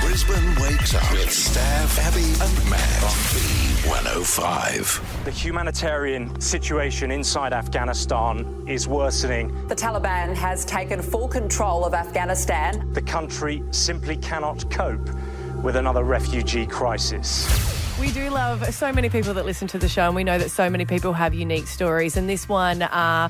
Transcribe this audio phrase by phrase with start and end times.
[0.00, 5.24] Brisbane wakes up with Stav, Abby, and Matt on B105.
[5.24, 9.66] The humanitarian situation inside Afghanistan is worsening.
[9.68, 12.92] The Taliban has taken full control of Afghanistan.
[12.92, 15.10] The country simply cannot cope
[15.62, 17.48] with another refugee crisis.
[18.00, 20.50] We do love so many people that listen to the show, and we know that
[20.50, 22.16] so many people have unique stories.
[22.16, 23.28] And this one, uh,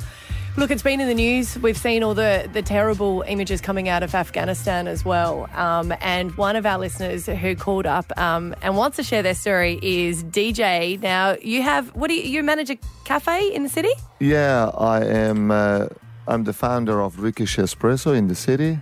[0.57, 1.59] look, it's been in the news.
[1.59, 5.49] We've seen all the, the terrible images coming out of Afghanistan as well.
[5.55, 9.35] Um, and one of our listeners who called up um, and wants to share their
[9.35, 11.01] story is DJ.
[11.01, 13.93] Now, you have, what do you, you manage a cafe in the city?
[14.21, 15.51] Yeah, I am.
[15.51, 15.87] Uh,
[16.27, 18.79] I'm the founder of Ricochet Espresso in the city.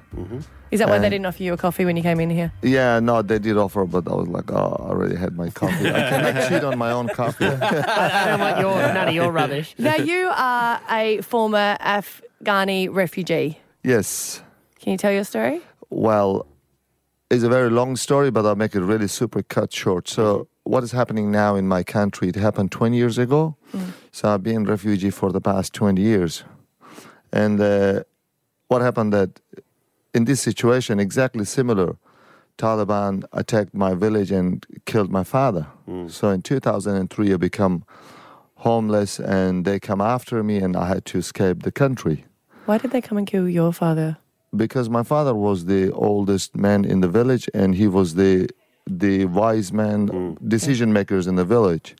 [0.72, 2.50] Is that why they didn't offer you a coffee when you came in here?
[2.62, 5.90] Yeah, no, they did offer, but I was like, oh, I already had my coffee.
[5.90, 7.44] I cannot cheat on my own coffee.
[7.46, 9.74] I don't want your none of your rubbish.
[9.78, 13.58] Now, you are a former Afghani refugee.
[13.84, 14.42] yes.
[14.80, 15.60] Can you tell your story?
[15.90, 16.46] Well,
[17.30, 20.08] it's a very long story, but I'll make it really super cut short.
[20.08, 22.28] So, what is happening now in my country?
[22.28, 23.56] It happened 20 years ago.
[24.10, 26.44] So, I've been refugee for the past 20 years.
[27.32, 28.02] And uh,
[28.68, 29.40] what happened that
[30.14, 31.96] in this situation, exactly similar,
[32.58, 35.66] Taliban attacked my village and killed my father.
[35.88, 36.10] Mm.
[36.10, 37.84] So, in 2003, I become
[38.56, 42.26] homeless, and they come after me, and I had to escape the country.
[42.66, 44.18] Why did they come and kill your father?
[44.54, 48.48] because my father was the oldest man in the village and he was the
[48.86, 50.48] the wise man mm.
[50.48, 51.94] decision makers in the village.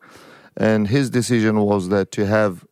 [0.57, 2.67] And his decision was that to have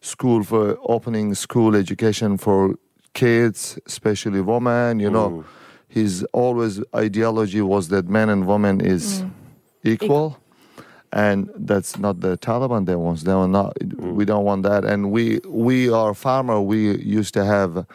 [0.00, 2.74] school for opening school education for
[3.14, 5.44] kids especially women you know
[5.88, 9.30] his always ideology was that man and woman is mm.
[9.84, 10.38] equal
[11.12, 13.20] and that's not the Taliban they want.
[13.20, 13.74] They want not.
[13.76, 14.14] Mm.
[14.14, 14.84] We don't want that.
[14.84, 16.60] And we we are farmer.
[16.60, 17.86] We used to have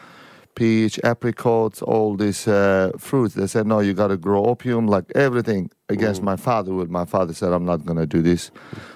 [0.54, 3.34] peach, apricots, all these uh, fruits.
[3.34, 6.24] They said no, you got to grow opium, like everything against mm.
[6.24, 6.72] my father.
[6.72, 8.50] Will my father said I'm not going to do this.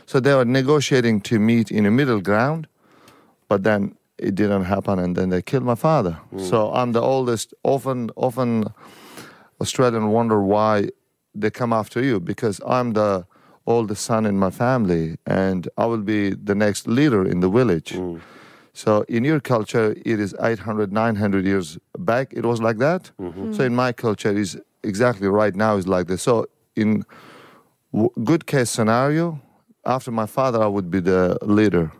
[0.07, 2.67] So they were negotiating to meet in a middle ground,
[3.49, 6.19] but then it didn't happen, and then they killed my father.
[6.51, 7.55] So I'm the oldest.
[7.63, 8.65] Often, often
[9.61, 10.89] Australian wonder why
[11.35, 13.27] they come after you because I'm the
[13.67, 17.93] oldest son in my family and I will be the next leader in the village.
[18.73, 22.33] So in your culture, it is 800, 900 years back.
[22.33, 23.11] It was like that.
[23.19, 23.53] Hmm.
[23.53, 26.23] So in my culture, is exactly right now is like this.
[26.23, 26.47] So
[26.77, 27.05] in
[27.93, 29.41] w- good case scenario,
[29.85, 31.91] after my father, I would be the leader.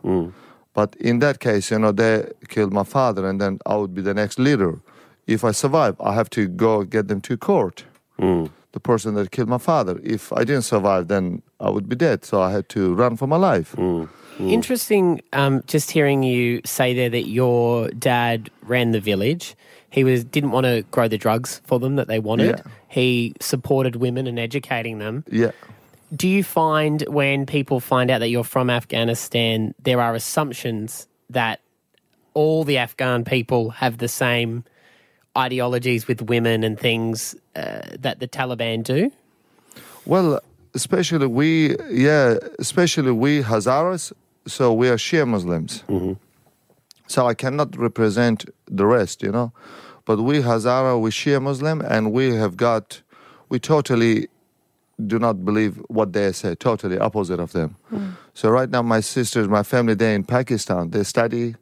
[0.79, 4.01] But in that case, you know, they killed my father, and then I would be
[4.01, 4.79] the next leader.
[5.27, 7.83] If I survive, I have to go get them to court.
[8.17, 8.45] Hmm.
[8.71, 9.99] The person that killed my father.
[10.01, 12.23] If I didn't survive, then I would be dead.
[12.23, 13.73] So I had to run for my life.
[13.73, 14.05] Hmm.
[14.37, 14.47] Hmm.
[14.47, 15.21] Interesting.
[15.33, 19.57] Um, just hearing you say there that your dad ran the village.
[19.89, 22.55] He was didn't want to grow the drugs for them that they wanted.
[22.57, 22.71] Yeah.
[22.87, 25.25] He supported women and educating them.
[25.29, 25.51] Yeah.
[26.15, 31.61] Do you find when people find out that you're from Afghanistan, there are assumptions that
[32.33, 34.63] all the Afghan people have the same
[35.37, 39.11] ideologies with women and things uh, that the Taliban do?
[40.05, 40.39] Well,
[40.73, 44.11] especially we, yeah, especially we Hazaras,
[44.47, 45.83] so we are Shia Muslims.
[47.07, 49.51] So I cannot represent the rest, you know.
[50.05, 53.01] But we Hazara, we Shia Muslim, and we have got,
[53.49, 54.27] we totally
[55.07, 57.75] do not believe what they say, totally opposite of them.
[57.89, 58.09] Hmm.
[58.33, 60.89] So right now, my sisters, my family, they're in Pakistan.
[60.89, 61.55] They study,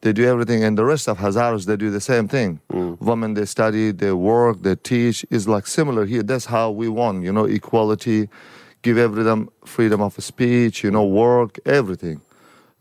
[0.00, 2.60] they do everything, and the rest of Hazaras, they do the same thing.
[2.70, 2.94] Hmm.
[3.00, 5.24] Women, they study, they work, they teach.
[5.30, 6.22] It's like similar here.
[6.22, 8.28] That's how we want, you know, equality,
[8.82, 12.20] give everyone freedom of speech, you know, work, everything.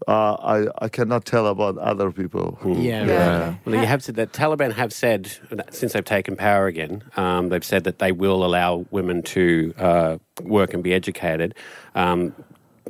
[0.08, 2.59] Uh, I, I cannot tell about other people.
[2.63, 3.06] Yeah.
[3.06, 3.56] Yeah.
[3.66, 5.31] Well, you have said that Taliban have said
[5.72, 10.18] since they've taken power again, um, they've said that they will allow women to uh,
[10.44, 11.56] work and be educated.
[11.96, 12.36] Um,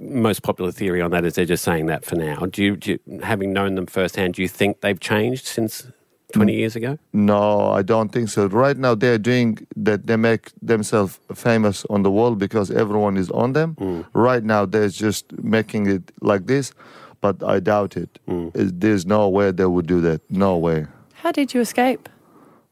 [0.02, 2.46] most popular theory on that is they're just saying that for now.
[2.46, 5.88] Do you, do you, having known them firsthand, do you think they've changed since
[6.34, 7.00] twenty years ago?
[7.14, 8.48] No, I don't think so.
[8.48, 10.06] Right now, they're doing that.
[10.08, 14.06] They make themselves famous on the world because everyone is on them.
[14.14, 16.74] Right now, they're just making it like this,
[17.22, 18.20] but I doubt it.
[18.54, 20.22] Is- There's no way they would do that.
[20.30, 20.88] No way.
[21.14, 22.10] How did you escape?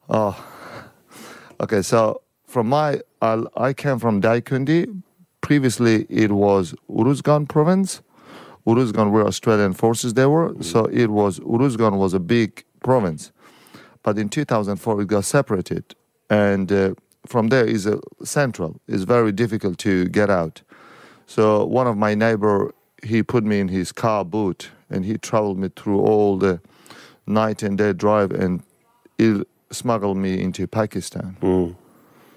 [0.09, 0.35] Oh,
[1.59, 5.01] okay, so from my, I, I came from Daikundi.
[5.41, 8.01] Previously, it was Uruzgan province.
[8.67, 10.55] Uruzgan where Australian forces they were.
[10.61, 13.31] So it was, Uruzgan was a big province.
[14.03, 15.95] But in 2004, it got separated.
[16.29, 16.93] And uh,
[17.27, 18.79] from there is a central.
[18.87, 20.61] It's very difficult to get out.
[21.27, 22.73] So one of my neighbor,
[23.05, 26.59] he put me in his car boot and he traveled me through all the
[27.25, 28.63] night and day drive and
[29.17, 31.37] it, smuggle me into Pakistan.
[31.41, 31.75] Mm.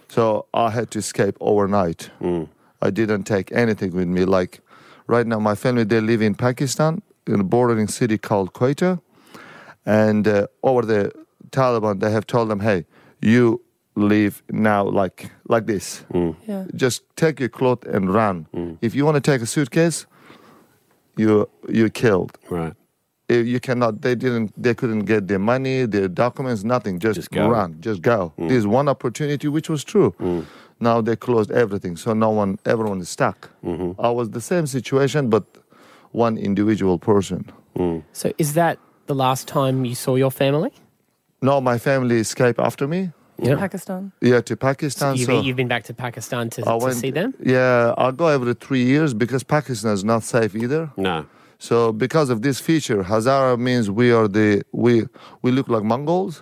[0.08, 2.10] So I had to escape overnight.
[2.20, 2.48] Mm.
[2.80, 4.24] I didn't take anything with me.
[4.24, 4.60] Like
[5.06, 9.00] right now, my family they live in Pakistan in a bordering city called Quetta,
[9.84, 11.12] and uh, over the
[11.50, 12.86] Taliban they have told them, "Hey,
[13.20, 13.60] you
[13.96, 16.04] leave now like like this.
[16.12, 16.36] Mm.
[16.46, 16.64] Yeah.
[16.74, 18.46] Just take your clothes and run.
[18.80, 20.06] If you want to take a suitcase,
[21.18, 22.74] you you're killed." Right.
[23.28, 26.98] if you cannot they didn't they couldn't get their money their documents nothing.
[26.98, 27.48] Just, Just go.
[27.48, 28.32] run just go.
[28.38, 28.48] Mm.
[28.48, 30.14] There's one opportunity which was true.
[30.18, 30.46] Mm.
[30.80, 33.50] Now they closed everything so no one everyone is stuck.
[33.64, 34.00] Mm-hmm.
[34.00, 35.44] I was the same situation but
[36.12, 37.40] one individual person.
[37.76, 38.02] Mm.
[38.12, 40.72] So is that the last time you saw your family?
[41.40, 43.00] no my family escaped after me
[43.40, 43.56] Yeah.
[43.56, 44.10] Pakistan.
[44.20, 47.10] yeah to pakistan You've, so you've been back to Pakistan to, I to went- see
[47.12, 47.34] them?
[47.40, 51.24] yeah i go every three years because pakistan is not safe either No.
[51.60, 54.92] So because of this feature, Hazara means we are the we
[55.42, 56.34] we look like Mongols,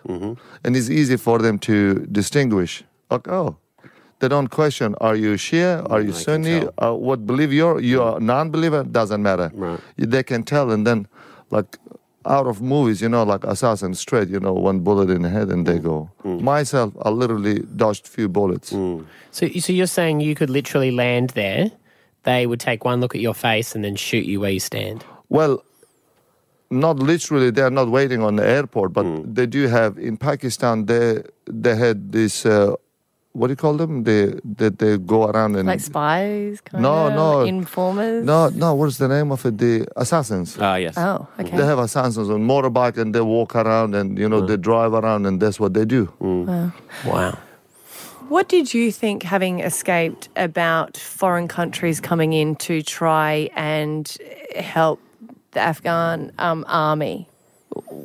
[0.62, 1.75] and it's easy for them to
[2.20, 2.84] distinguish.
[3.10, 3.56] Like oh,
[4.19, 5.70] they don't question: Are you Shia?
[5.92, 6.56] Are you I Sunni?
[6.76, 7.81] Uh, what believe you're?
[7.81, 8.82] You are non-believer.
[8.84, 9.49] Doesn't matter.
[9.54, 9.81] Right.
[9.96, 11.08] They can tell, and then
[11.50, 11.78] like
[12.26, 15.49] out of movies, you know, like Assassin's Creed, you know, one bullet in the head
[15.49, 15.82] and they mm.
[15.82, 16.11] go.
[16.25, 16.40] Mm.
[16.40, 18.73] Myself, I literally dodged few bullets.
[18.73, 19.06] Mm.
[19.31, 21.70] So, so you're saying you could literally land there,
[22.25, 25.05] they would take one look at your face and then shoot you where you stand?
[25.28, 25.62] Well,
[26.70, 27.50] not literally.
[27.50, 30.87] They are not waiting on the airport, but they do have in Pakistan.
[30.87, 32.44] They they had this.
[32.44, 32.75] Uh,
[33.38, 34.04] what do you call them?
[34.08, 34.22] They
[34.60, 37.14] that they go around and Like spies, kind No, of?
[37.22, 37.28] no.
[37.56, 38.24] Informers?
[38.32, 38.68] no no.
[38.78, 39.54] What's the name of it?
[39.58, 40.56] The assassins.
[40.60, 40.94] Ah, yes.
[40.96, 41.56] Oh, okay.
[41.56, 45.26] They have assassins on motorbike and they walk around and you know they drive around
[45.26, 46.02] and that's what they do.
[47.04, 47.38] Wow.
[48.28, 54.04] What did you think, having escaped, about foreign countries coming in to try and
[54.58, 54.98] help
[55.52, 57.28] the Afghan um, army?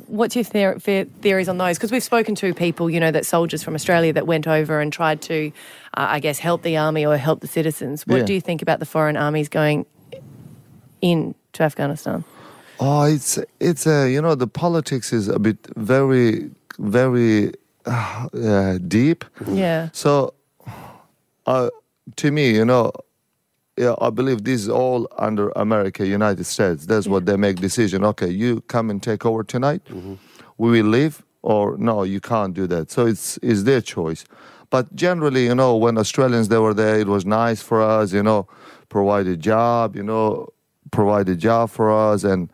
[0.08, 1.76] What's your theor- the- theories on those?
[1.78, 4.92] Because we've spoken to people, you know, that soldiers from Australia that went over and
[4.92, 5.52] tried to,
[5.96, 8.06] uh, I guess, help the army or help the citizens.
[8.06, 8.24] What Yeah.
[8.24, 9.86] do you think about the foreign armies going
[11.00, 12.24] in to Afghanistan?
[12.80, 17.52] Oh, it's it's a you know the politics is a bit very very
[17.86, 19.24] uh, uh, deep.
[19.46, 19.88] Yeah.
[19.92, 20.34] So,
[21.46, 21.68] uh,
[22.16, 22.92] to me, you know,
[23.76, 26.86] yeah, I believe this is all under America, United States.
[26.86, 28.04] That's what they make decision.
[28.04, 29.82] Okay, you come and take over tonight.
[29.86, 30.14] Mm-hmm.
[30.58, 32.90] We will leave, or no, you can't do that.
[32.90, 34.24] So it's it's their choice.
[34.70, 38.12] But generally, you know, when Australians they were there, it was nice for us.
[38.12, 38.46] You know,
[38.88, 39.96] provide a job.
[39.96, 40.48] You know,
[40.90, 42.50] provide a job for us and.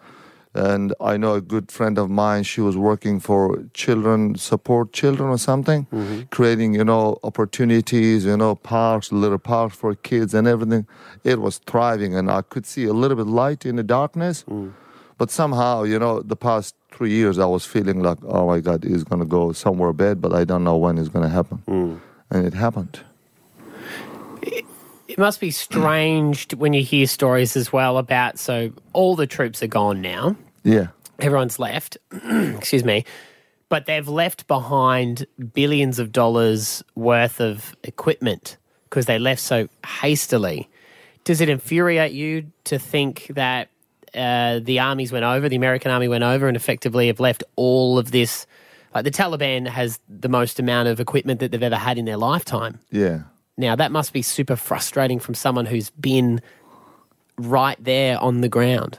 [0.54, 2.42] And I know a good friend of mine.
[2.42, 6.22] She was working for children support children or something, mm-hmm.
[6.30, 10.86] creating you know opportunities, you know parks, little parks for kids and everything.
[11.24, 14.44] It was thriving, and I could see a little bit light in the darkness.
[14.48, 14.72] Mm.
[15.18, 18.84] But somehow, you know, the past three years, I was feeling like, oh my God,
[18.84, 22.00] it's gonna go somewhere bad, but I don't know when it's gonna happen, mm.
[22.30, 23.00] and it happened.
[25.18, 29.64] It must be strange when you hear stories as well about so all the troops
[29.64, 30.36] are gone now.
[30.62, 30.88] Yeah,
[31.18, 33.04] everyone's left, excuse me,
[33.68, 40.68] but they've left behind billions of dollars worth of equipment because they left so hastily.
[41.24, 43.70] Does it infuriate you to think that
[44.14, 47.98] uh, the armies went over, the American army went over, and effectively have left all
[47.98, 48.46] of this?
[48.94, 52.16] Like the Taliban has the most amount of equipment that they've ever had in their
[52.16, 52.78] lifetime.
[52.92, 53.22] yeah.
[53.58, 56.40] Now, that must be super frustrating from someone who's been
[57.36, 58.98] right there on the ground.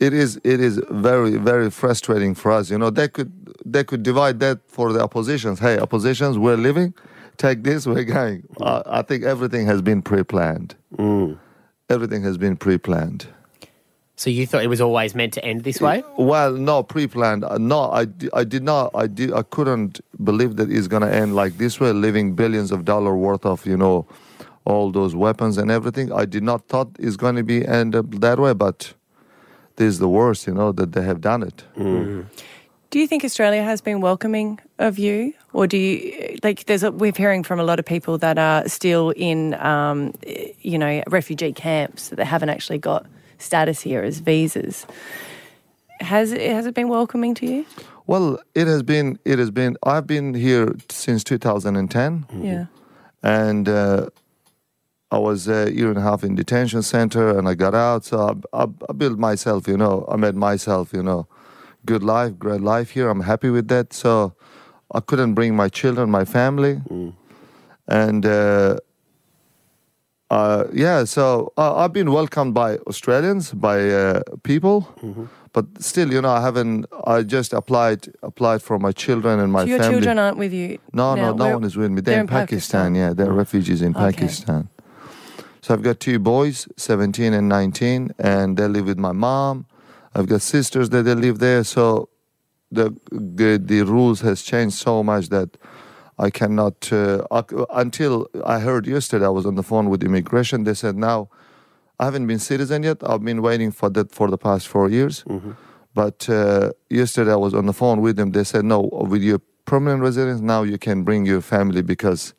[0.00, 2.70] it is it is very very frustrating for us.
[2.70, 3.30] You know they could
[3.64, 5.58] they could divide that for the oppositions.
[5.60, 6.94] Hey oppositions we're leaving
[7.36, 8.42] take this we're going.
[8.60, 10.74] Uh, i think everything has been pre-planned.
[11.88, 13.26] Everything has been pre-planned
[14.20, 15.96] So you thought it was always meant to end this way?
[16.18, 18.02] well no pre-planned Uh, no i,
[18.40, 19.92] I did not i did i couldn't
[20.30, 23.58] believe that it's going to end like this way leaving billions of dollar worth of
[23.70, 23.96] you know
[24.70, 28.06] all those weapons and everything i did not thought it's going to be end up
[28.26, 28.78] that way but
[29.76, 31.58] this is the worst you know that they have done it
[32.90, 35.94] Do you think Australia has been welcoming of you, or do you
[36.42, 36.58] like?
[36.68, 40.12] There's a, we're hearing from a lot of people that are still in, um,
[40.70, 43.06] you know, refugee camps that they haven't actually got
[43.40, 44.86] status here as visas.
[46.00, 47.64] Has it has it been welcoming to you?
[48.06, 49.18] Well, it has been.
[49.24, 49.76] It has been.
[49.82, 52.66] I've been here since 2010, Yeah.
[53.22, 54.06] and uh,
[55.10, 58.04] I was a year and a half in detention center, and I got out.
[58.06, 58.16] So
[58.52, 59.68] I, I, I built myself.
[59.68, 60.92] You know, I made myself.
[60.92, 61.26] You know,
[61.84, 63.08] good life, great life here.
[63.10, 63.92] I'm happy with that.
[63.92, 64.32] So
[64.94, 66.80] I couldn't bring my children, my family,
[67.86, 68.24] and.
[68.26, 68.78] Uh,
[70.30, 74.86] uh, yeah, so uh, I've been welcomed by Australians, by uh, people,
[75.52, 76.86] But still, you know, I haven't.
[77.14, 79.94] I just applied applied for my children and my So your family.
[79.94, 80.78] children aren't with you.
[80.92, 81.22] No, now.
[81.22, 82.00] no, no Where- one is with me.
[82.00, 82.92] They're, they're in in Pakistan.
[82.92, 82.94] Pakistan.
[82.94, 84.04] Yeah, they're refugees in Okay.
[84.12, 84.68] Pakistan.
[85.62, 89.66] So I've got two boys, 17 and 19, and they live with my mom.
[90.14, 91.64] I've got sisters that they live there.
[91.64, 92.08] So
[92.70, 95.48] the the, the rules has changed so much that
[96.26, 96.92] I cannot.
[96.92, 97.24] Uh,
[97.84, 100.64] until I heard yesterday, I was on the phone with immigration.
[100.64, 101.28] They said now
[101.98, 102.98] I haven't been citizen yet.
[103.02, 105.24] I've been waiting for that for the past four years.
[105.94, 108.30] But uh, yesterday I was on the phone with them.
[108.30, 108.80] They said, no,
[109.12, 112.34] with your permanent residence, now you can bring your family because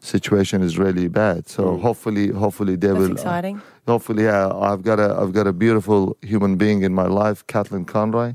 [0.00, 1.48] situation is really bad.
[1.48, 3.12] So hopefully, hopefully they That's will.
[3.12, 3.60] exciting.
[3.86, 7.84] Hopefully, yeah, I've got a I've got a beautiful human being in my life, Kathleen
[7.84, 8.34] Conroy.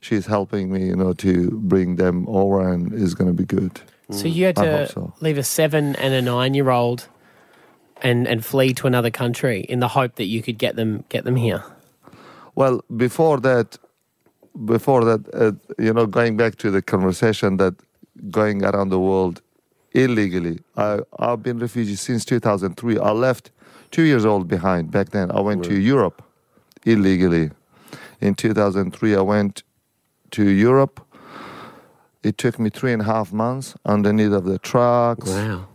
[0.00, 3.80] She's helping me, you know, to bring them over, and is going to be good.
[4.10, 5.14] So you had to so.
[5.20, 7.08] leave a seven and a nine year old
[8.02, 11.24] and, and flee to another country in the hope that you could get them get
[11.24, 11.62] them here.
[12.54, 13.78] Well, before that,
[14.64, 17.74] before that, uh, you know, going back to the conversation that
[18.30, 19.40] going around the world
[19.92, 22.98] illegally, I, I've been refugee since 2003.
[22.98, 23.50] I left
[23.92, 25.30] two years old behind back then.
[25.30, 26.22] I went to Europe
[26.84, 27.50] illegally.
[28.20, 29.62] In 2003, I went
[30.32, 31.00] to Europe.
[32.24, 35.66] It took me three and a half months underneath of the trucks Wow.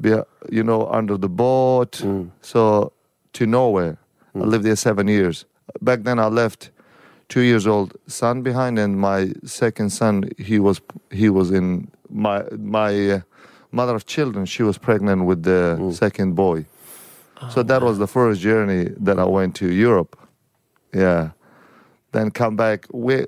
[0.00, 0.10] be,
[0.50, 1.92] you know, under the boat.
[2.02, 2.30] Mm.
[2.42, 2.92] So
[3.34, 3.98] to nowhere.
[4.34, 4.46] I mm.
[4.46, 5.44] lived there seven years.
[5.80, 6.70] Back then, I left
[7.28, 12.44] two years old son behind, and my second son he was he was in my
[12.58, 13.20] my uh,
[13.72, 14.46] mother of children.
[14.46, 15.92] She was pregnant with the mm.
[15.92, 16.64] second boy.
[17.50, 20.18] So that was the first journey that I went to Europe.
[20.94, 21.30] Yeah,
[22.12, 22.86] then come back.
[22.92, 23.26] We,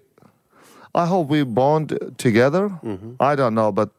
[0.95, 2.69] I hope we bond together.
[2.69, 3.15] Mm-hmm.
[3.21, 3.91] I don't know, but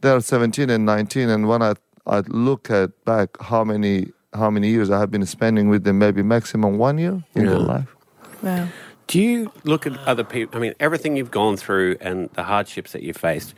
[0.00, 1.72] they're 17 and 19 and when i
[2.06, 5.98] i look at back how many how many years i have been spending with them
[5.98, 7.96] maybe maximum one year in their life
[8.42, 8.68] Wow.
[9.06, 10.58] Do you look at other people?
[10.58, 13.54] I mean, everything you've gone through and the hardships that you faced.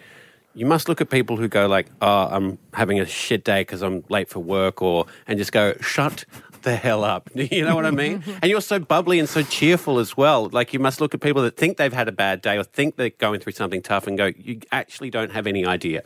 [0.59, 3.81] You must look at people who go like, "Oh, I'm having a shit day because
[3.81, 6.25] I'm late for work," or and just go, "Shut
[6.63, 8.25] the hell up." You know what I mean?
[8.43, 10.49] and you're so bubbly and so cheerful as well.
[10.49, 12.97] Like you must look at people that think they've had a bad day or think
[12.97, 16.03] they're going through something tough and go, "You actually don't have any idea."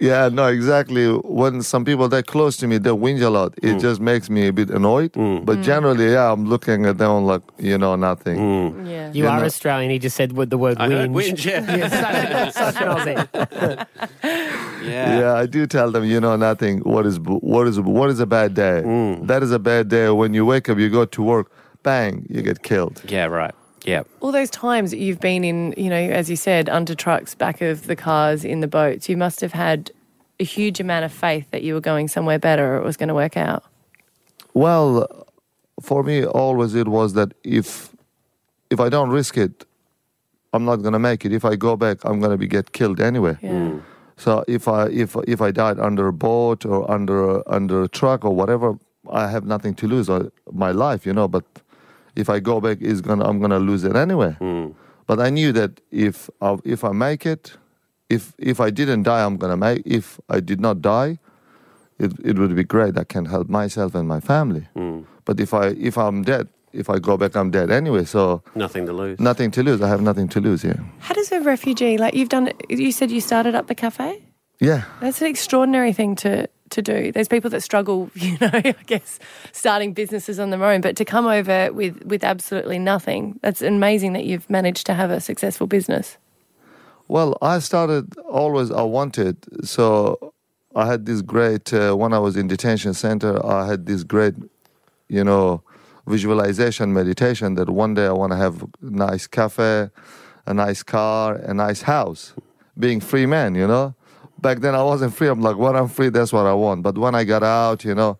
[0.00, 1.06] Yeah no exactly
[1.40, 3.80] when some people that close to me they whinge a lot it Mm.
[3.80, 5.12] just makes me a bit annoyed
[5.44, 8.88] but generally yeah i'm looking at them like you know nothing Mm.
[8.88, 9.12] Yeah.
[9.12, 9.46] You Yeah, are no.
[9.46, 9.90] Australian.
[9.90, 11.14] He just said with the word I whinge.
[11.16, 11.76] whinge, yeah.
[11.78, 11.88] Yeah,
[12.50, 13.86] such, such an Aussie.
[14.82, 15.18] Yeah.
[15.20, 17.16] yeah i do tell them you know nothing What is
[17.54, 19.26] what is what is a bad day Mm.
[19.30, 21.46] that is a bad day when you wake up you go to work
[21.82, 23.26] bang you get killed Yeah.
[23.26, 23.54] Right.
[23.84, 24.02] Yeah.
[24.20, 27.60] All those times that you've been in, you know, as you said, under trucks, back
[27.60, 29.90] of the cars, in the boats, you must have had
[30.38, 33.08] a huge amount of faith that you were going somewhere better or it was going
[33.08, 33.64] to work out.
[34.54, 35.26] Well,
[35.80, 37.94] for me, always it was that if
[38.70, 39.64] if I don't risk it,
[40.52, 41.32] I'm not gonna make it.
[41.32, 43.36] If I go back, I'm gonna be get killed anyway.
[43.40, 43.50] Yeah.
[43.50, 43.82] Mm.
[44.16, 48.24] So if I if if I died under a boat or under under a truck
[48.24, 48.78] or whatever,
[49.10, 50.10] I have nothing to lose.
[50.10, 50.22] I,
[50.52, 51.28] my life, you know.
[51.28, 51.44] But
[52.16, 54.32] if I go back, is gonna I'm gonna lose it anyway.
[54.38, 54.68] Hmm.
[55.06, 57.56] But I knew that if I, if I make it,
[58.08, 59.82] if if I didn't die, I'm gonna make.
[59.84, 61.18] If I did not die,
[61.98, 62.96] it it would be great.
[62.98, 64.68] I can help myself and my family.
[64.74, 65.00] Hmm.
[65.24, 68.04] But if I if I'm dead, if I go back, I'm dead anyway.
[68.04, 69.18] So Nothing to lose.
[69.20, 69.82] nothing to lose.
[69.82, 70.62] I have nothing to lose.
[70.64, 74.22] Yeah, How does a refugee, like you've done, you said you started up the cafe?
[74.60, 74.82] yeah.
[75.00, 77.12] That's an extraordinary thing to, to do.
[77.12, 79.18] There's people that struggle, you know, I guess,
[79.52, 84.12] starting businesses on their own, but to come over with, with absolutely nothing, that's amazing
[84.14, 86.16] that you've managed to have a successful business.
[87.10, 88.70] Well, I started always.
[88.70, 89.36] I wanted
[89.66, 90.32] so.
[90.76, 93.44] I had this great uh, when I was in detention center.
[93.44, 94.34] I had this great,
[95.08, 95.64] you know,
[96.06, 99.90] visualization meditation that one day I want to have a nice cafe,
[100.46, 102.32] a nice car, a nice house,
[102.78, 103.56] being free man.
[103.56, 103.96] You know,
[104.40, 105.28] back then I wasn't free.
[105.28, 106.82] I'm like, when I'm free, that's what I want.
[106.82, 108.18] But when I got out, you know,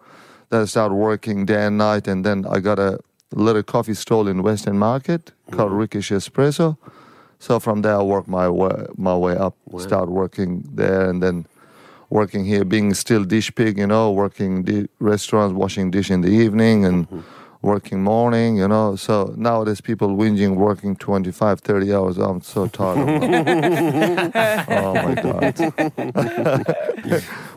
[0.50, 2.98] then I started working day and night, and then I got a
[3.32, 5.78] little coffee stall in Western Market called mm-hmm.
[5.78, 6.76] Ricochet Espresso.
[7.38, 9.56] So from there, I worked my way, my way up.
[9.78, 11.46] Start working there, and then
[12.10, 16.28] working here, being still dish pig, you know, working di- restaurants, washing dish in the
[16.28, 17.20] evening, and mm-hmm.
[17.62, 18.96] Working morning, you know.
[18.96, 22.18] So nowadays, people whinging, working 25, 30 hours.
[22.18, 22.98] I'm so tired.
[24.68, 25.58] oh my god,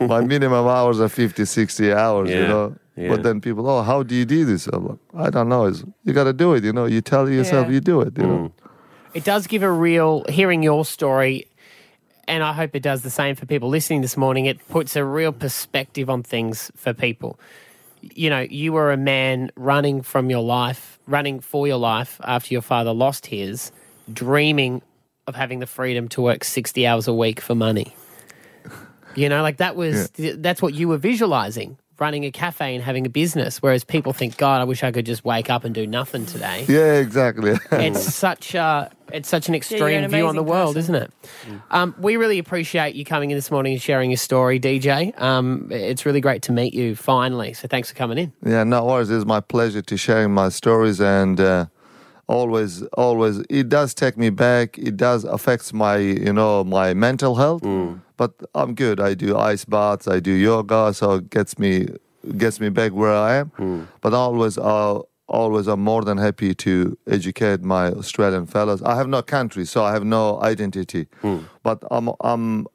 [0.00, 2.76] my minimum hours are 50, 60 hours, you know.
[2.96, 3.08] yeah.
[3.08, 4.66] But then people, oh, how do you do this?
[4.66, 5.64] I'm like, I don't know.
[5.66, 6.84] It's, you got to do it, you know.
[6.86, 7.72] You tell yourself Yeah.
[7.74, 8.38] you do it, you know.
[8.38, 8.52] Mm.
[9.14, 11.46] It does give a real, hearing your story,
[12.26, 15.04] and I hope it does the same for people listening this morning, it puts a
[15.04, 17.38] real perspective on things for people.
[18.14, 22.52] You know, you were a man running from your life, running for your life after
[22.52, 23.72] your father lost his,
[24.12, 24.82] dreaming
[25.26, 27.94] of having the freedom to work 60 hours a week for money.
[29.14, 33.06] You know, like that was, that's what you were visualizing running a cafe and having
[33.06, 33.62] a business.
[33.62, 36.64] Whereas people think, God, I wish I could just wake up and do nothing today.
[36.68, 37.54] Yeah, exactly.
[37.72, 40.94] it's such a it's such an you're extreme an view on the world, person.
[40.94, 41.60] isn't it?
[41.70, 45.18] Um, we really appreciate you coming in this morning and sharing your story, DJ.
[45.20, 47.52] Um, it's really great to meet you finally.
[47.52, 48.32] So thanks for coming in.
[48.44, 49.10] Yeah, no worries.
[49.10, 51.66] It's my pleasure to sharing my stories and uh,
[52.26, 53.38] always, always.
[53.50, 54.78] It does take me back.
[54.78, 57.62] It does affects my, you know, my mental health.
[58.16, 59.00] But I'm good.
[59.00, 60.06] I do ice baths.
[60.06, 61.88] I do yoga, so it gets me,
[62.36, 63.48] gets me back where I am.
[63.56, 63.82] Hmm.
[64.00, 68.82] But always, uh, always, I'm more than happy to educate my Australian fellows.
[68.82, 71.08] I have no country, so I have no identity.
[71.22, 71.38] Hmm.
[71.62, 72.66] But I'm, I'm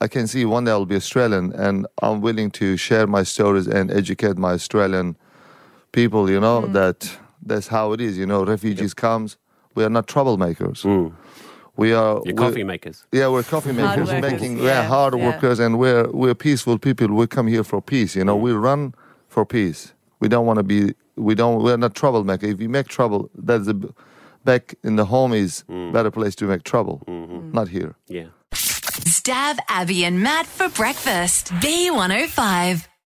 [0.00, 3.66] I can see one day I'll be Australian, and I'm willing to share my stories
[3.66, 5.16] and educate my Australian
[5.92, 6.30] people.
[6.30, 6.72] You know hmm.
[6.72, 8.18] that that's how it is.
[8.18, 9.36] You know, refugees comes.
[9.74, 10.84] We are not troublemakers.
[11.76, 13.04] We are Your we- coffee makers.
[13.12, 15.26] Yeah, we're coffee makers, workers, making yeah, yeah, hard yeah.
[15.26, 17.08] workers, and we're we're peaceful people.
[17.08, 18.16] We come here for peace.
[18.16, 18.42] You know, mm.
[18.42, 18.94] we run
[19.28, 19.92] for peace.
[20.20, 20.94] We don't want to be.
[21.16, 21.62] We don't.
[21.62, 22.46] We're not troublemaker.
[22.46, 23.90] If you make trouble, that's a b-
[24.44, 25.92] back in the home is mm.
[25.92, 27.02] better place to make trouble.
[27.06, 27.52] Mm-hmm.
[27.52, 27.94] Not here.
[28.08, 28.28] Yeah.
[28.52, 31.52] Stav Abby and Matt for breakfast.
[31.54, 32.86] B105.